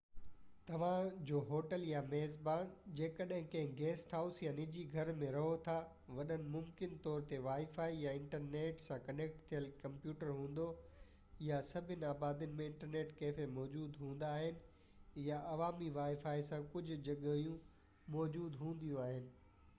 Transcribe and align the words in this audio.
توهان 0.67 1.07
جو 1.31 1.39
هوٽل 1.47 1.83
يا 1.87 1.99
ميزبان 2.11 2.69
جيڪڏهن 2.99 3.43
ڪنهن 3.55 3.73
گيسٽ 3.81 4.13
هائوس 4.17 4.37
يا 4.45 4.53
نجي 4.59 4.85
گهر 4.95 5.09
۾ 5.23 5.27
رهو 5.35 5.49
ٿاوٽ 5.67 6.31
ممڪن 6.55 6.95
طور 7.07 7.27
تي 7.33 7.37
وائي 7.47 7.67
فائي 7.75 7.99
يا 8.05 8.13
انٽرنيٽ 8.21 8.81
سان 8.85 9.03
ڪنيڪٽ 9.09 9.45
ٿيل 9.51 9.69
ڪمپيوٽر 9.83 10.31
هوندو، 10.39 10.65
۽ 11.51 11.59
سڀني 11.73 12.09
آبادين 12.13 12.55
۾ 12.63 12.67
انٽرنيٽ 12.71 13.13
ڪيفي 13.21 13.45
موجود 13.59 13.99
هوندا 14.05 14.31
آهن 14.41 14.59
يا 15.29 15.39
عوامي 15.53 15.91
وائي 15.99 16.17
فائي 16.27 16.49
سان 16.51 16.65
ڪجهه 16.73 17.05
جڳهيون 17.11 17.61
موجود 18.17 18.59
هونديون 18.65 19.05
آهن 19.05 19.29